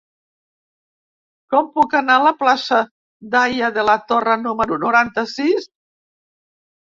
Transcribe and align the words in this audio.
Com 1.53 1.67
puc 1.75 1.91
anar 1.99 2.15
a 2.21 2.23
la 2.27 2.31
plaça 2.39 2.79
d'Haya 3.35 3.69
de 3.77 3.85
la 3.89 3.97
Torre 4.13 4.35
número 4.47 4.79
noranta-sis? 4.85 5.69